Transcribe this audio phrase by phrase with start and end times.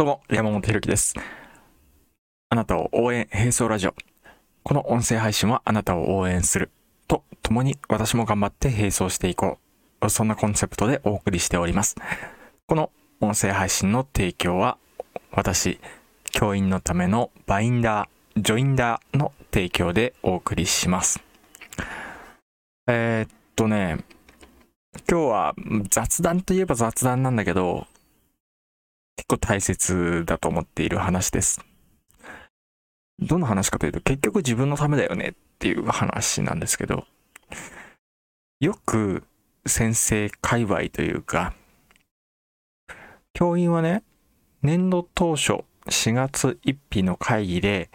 [0.00, 1.12] どうも、山本ひろきです。
[2.50, 3.96] あなたを応援、並走ラジオ。
[4.62, 6.70] この音声配信はあなたを応援する。
[7.08, 9.58] と、共に私も頑張って並走していこ
[10.00, 10.08] う。
[10.08, 11.96] そんなコンセプトでお送りしております。
[12.68, 14.78] この音声配信の提供は、
[15.32, 15.80] 私、
[16.30, 21.20] 教員のためのバインダー、ジョインダーの提供でお送りします。
[22.86, 24.04] えー、っとね、
[25.10, 25.54] 今日は
[25.90, 27.88] 雑談といえば雑談なんだけど、
[29.28, 31.64] 構大切だと思っている話です。
[33.20, 37.04] どの話かというと、結局自分のためだよねっていう話なんですけど、
[38.60, 39.24] よく
[39.66, 41.54] 先生界隈というか、
[43.34, 44.02] 教員はね、
[44.62, 47.90] 年度当初4月1日の会議で、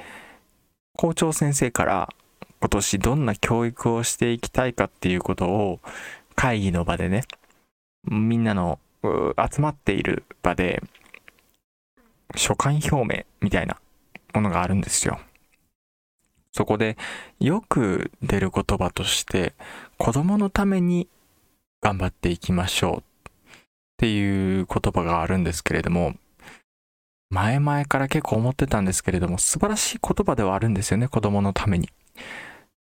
[0.95, 2.13] 校長先生から
[2.59, 5.79] 今年どんな教育をしていきたいかっていうことを
[6.35, 7.23] 会議の場でね、
[8.03, 10.81] みんなの集まっている場で
[12.35, 13.77] 所感表明みたいな
[14.33, 15.19] ものがあるんですよ。
[16.51, 16.97] そこで
[17.39, 19.53] よく出る言葉として
[19.97, 21.07] 子供のために
[21.81, 23.03] 頑張っていきましょうっ
[23.97, 26.13] ていう言葉があるんですけれども
[27.31, 31.89] 前々から結構思ってたんですけれども素晴らしい言葉ではあるんですよね子供のために。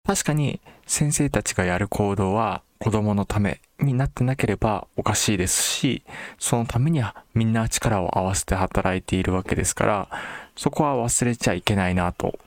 [0.08, 6.02] 確かに先生たちがやる行動は子供のためになってなければおかしいですし、
[6.40, 10.10] そのためにはみんな力を合わせて働いているわけですから、
[10.56, 12.40] そこは忘れちゃいけないなと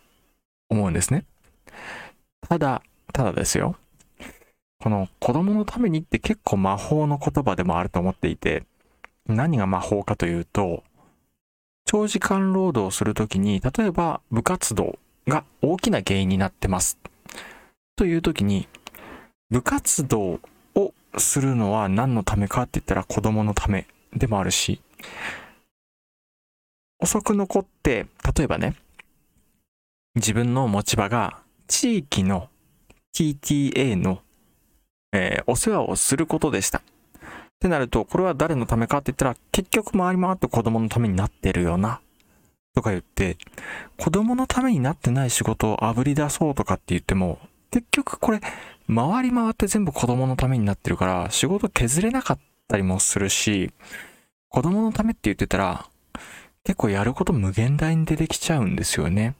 [0.71, 1.27] 思うんですね。
[2.49, 3.77] ただ、ただですよ。
[4.83, 8.65] この子供のためにって結構魔法の言葉でもあると思っていて、
[9.27, 10.83] 何が魔法かというと、
[11.85, 16.99] 長時間労働をするときに、例えば部活動が大きな原因になってます。
[18.01, 18.67] というときに、
[19.51, 20.41] 部活動
[20.75, 24.81] をするのは何のためかって言ったら子供のためでもあるし、
[26.99, 28.75] 遅く残って、例えばね、
[30.15, 32.49] 自分の持ち場が地域の
[33.15, 34.23] TTA の、
[35.13, 36.79] えーお世話をすることでした。
[36.79, 36.83] っ
[37.61, 42.01] てなると、これは誰のためかって言ったら、結局回り回って子供のためになってるよな。
[42.75, 43.37] とか言って、
[43.99, 47.39] 子供のためになってない仕事をあぶり出そうとかって言っても、
[47.71, 48.41] 結局これ、
[48.93, 52.39] 回り回って全部子供のためになってるから、仕事削れなかっ
[52.69, 53.73] たりもするし、
[54.49, 55.87] 子供のためって言ってたら、
[56.65, 59.37] 結構やること無限大に出てきちゃうんですよね。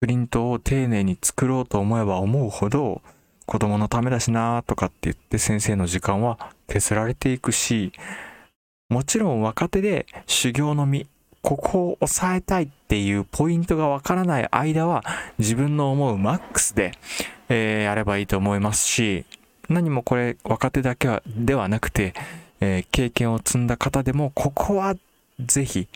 [0.00, 3.02] プリントを丁寧に作ろうと思えば思うほど、
[3.46, 7.92] 子供のためだしなーとかって言って先生の時間は削られていくし、
[8.88, 11.08] もちろん若手で修行の身、
[11.42, 15.02] ここを抑えたいっていうポイントがわからない間は
[15.38, 16.92] 自分の思うマックスで、
[17.48, 19.24] えーやればいいと思いますし、
[19.68, 22.14] 何もこれ若手だけはではなくて、
[22.60, 24.96] えー経験を積んだ方でもここは
[25.40, 25.88] ぜひ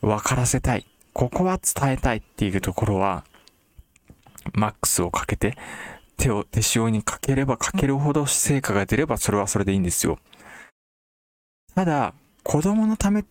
[0.00, 0.86] 分からせたい。
[1.12, 3.24] ここは伝えたいっていうところは、
[4.54, 5.56] マックスをかけて、
[6.16, 10.18] 手を手塩にかければかけるほど成果が出ればそれはそれでいいんですよ。
[11.74, 13.24] ただ、子供のためっ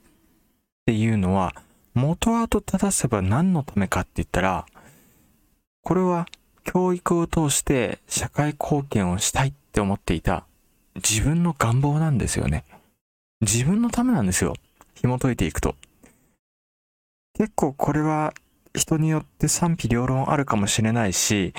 [0.92, 1.56] ていうのは、
[1.94, 4.66] 元々正せば何のためかって言ったら、
[5.84, 6.26] これは
[6.66, 10.44] 教育を通して社会貢献をしたいって思っていた
[10.96, 12.66] 自分の願望なんですよね。
[13.40, 14.54] 自分のためなんですよ。
[14.96, 15.76] 紐解いていくと。
[17.38, 18.34] 結構これは
[18.76, 21.54] 人によって賛否両論あるかもしれないし、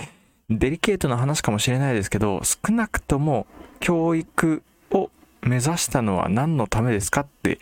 [0.51, 3.47] デリケートな話かもしれないですけど、少なくとも
[3.81, 5.11] 教育を
[5.41, 7.59] 目指したのは何のためですかって、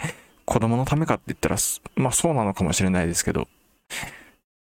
[0.50, 1.56] 子供のためかって言ったら、
[1.94, 3.46] まあそうなのかもしれないですけど、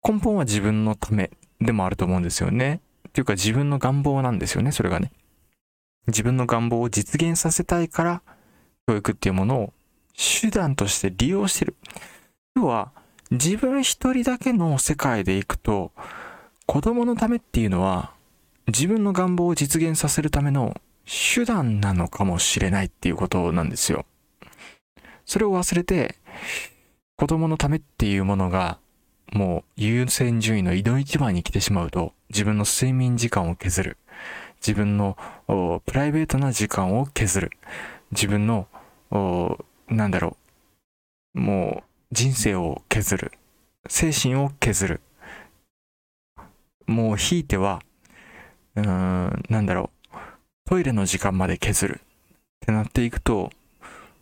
[0.03, 2.81] 根本は自分のためでもあると思うんですよね。
[3.09, 5.12] っていうか自分の願望なんですよね、それがね。
[6.06, 8.22] 自分の願望を実現させたいから、
[8.88, 9.72] 教育っていうものを
[10.16, 11.76] 手段として利用してる。
[12.54, 12.91] 要は、
[13.31, 15.93] 自分一人だけの世界で行くと、
[16.64, 18.14] 子供のためっていうのは、
[18.66, 24.06] 自分の願望を実現させるための手段なのかもしれないっていうことなんですよ。
[25.26, 26.14] それを忘れて、
[27.16, 28.78] 子供のためっていうものが、
[29.32, 33.96] もう優先順位の井の一番に来てしまうと、自分の睡眠時間を削る。
[34.67, 35.19] 自分の
[35.84, 37.50] プライベートな時間を削る。
[38.12, 38.69] 自分の、
[39.88, 40.37] なんだろ
[41.34, 43.32] う、もう人生を削る。
[43.88, 45.00] 精神を削る。
[46.87, 47.82] もうひいては、
[48.76, 50.17] うーん、なんだろう、
[50.67, 52.00] トイレの時間まで削る。
[52.00, 52.05] っ
[52.61, 53.50] てなっていくと、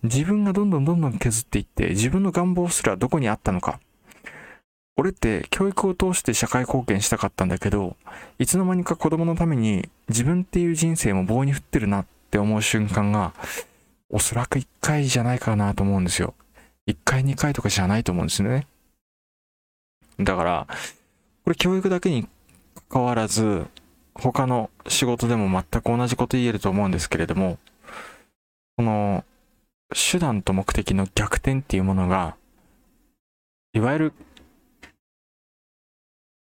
[0.05, 3.81] 自分がどんどんどんどん削っていって、自分の願望すらどこにあったのか。
[4.97, 7.97] 俺って教育を通して社会貢献したかったんだけど、
[8.39, 13.33] いつの間にか子供のために自分っていう人生も棒に振ってるなって思う瞬間が、
[14.11, 16.35] おそらく一回じゃないかなと思うんですよ。
[16.87, 18.67] 1回2回とかじゃないと思うんですね。
[20.21, 20.67] だから、
[21.45, 22.29] これ教育だけに
[22.91, 23.67] 関わらず、
[24.15, 27.59] 他の仕事でも全く同じこと言えると思うんですけれども、
[28.77, 29.25] この
[29.93, 32.37] 手段と目的の逆転っていうものが、
[33.73, 34.13] いわゆる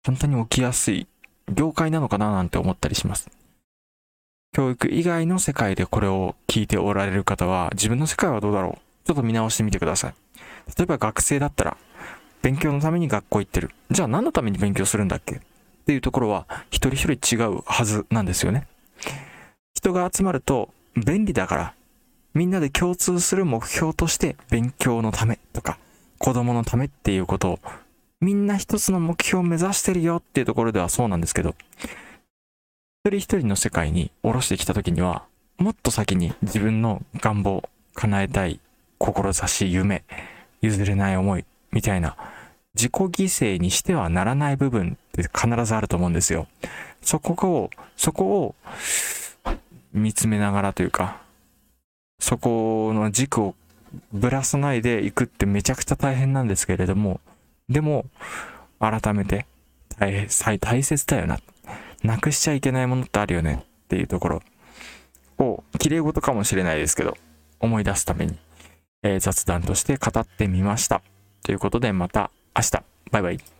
[0.05, 1.07] 簡単に起きやすい
[1.53, 3.31] 業界なのかななんて思ったりします。
[4.53, 10.15] 教育以外の世界でこれを聞いておられる方は、自分の世界はどうだろうちょっと見直してみてください。
[10.77, 11.77] 例えば学生だったら、
[12.43, 13.71] 勉強のために学校行ってる。
[13.91, 15.37] じゃあ何のために勉強するんだっけ？
[15.37, 15.41] っ
[15.87, 18.67] ていうところは、一人一人違うはずなんですよね。
[19.75, 21.75] 人が集まると便利だから、
[22.39, 25.77] みんなで共通する目標として勉強のためとか、
[26.19, 27.59] 子供のためっていうことを、
[28.21, 31.57] みんな一つの目標を目指してるよっていうところではそうなんですけど、
[33.05, 35.25] 一人一人の世界に下ろしてきた時には、
[35.57, 38.61] もっと先に自分の願望、叶えたい
[39.01, 40.05] 志、夢、
[40.63, 42.17] 譲れない思い、みたいな、
[42.77, 46.47] 自己犠牲にしてはならない部分って必ずあると思うんですよ。
[47.03, 48.55] そこを、そこを
[49.93, 51.27] 見つめながらというか、
[52.29, 53.55] そこの軸を
[54.13, 57.23] ぶらさないでいくってめちゃくちゃ大変なんですけれども、
[57.71, 58.05] でも、
[58.79, 59.47] 改めて
[59.99, 60.29] 大
[60.59, 61.39] 大切だよな。
[62.03, 64.43] なくしちゃいけないものってあるよねっていうところ
[65.39, 67.17] を、綺麗事かもしれないですけど、
[67.61, 68.37] 思い出すために、
[69.03, 71.01] えー、雑談として語ってみました。
[71.43, 72.83] ということでまた明日。
[73.11, 73.58] バイバイ。